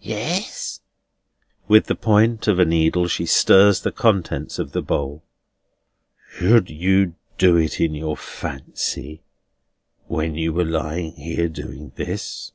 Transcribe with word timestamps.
"Yes." 0.00 0.82
With 1.66 1.86
the 1.86 1.96
point 1.96 2.46
of 2.46 2.60
a 2.60 2.64
needle 2.64 3.08
she 3.08 3.26
stirs 3.26 3.80
the 3.80 3.90
contents 3.90 4.60
of 4.60 4.70
the 4.70 4.82
bowl. 4.82 5.24
"Should 6.30 6.70
you 6.70 7.16
do 7.38 7.56
it 7.56 7.80
in 7.80 7.92
your 7.92 8.16
fancy, 8.16 9.20
when 10.06 10.36
you 10.36 10.52
were 10.52 10.64
lying 10.64 11.14
here 11.16 11.48
doing 11.48 11.90
this?" 11.96 12.52